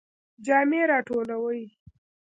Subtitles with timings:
[0.45, 1.63] جامی را ټولوئ؟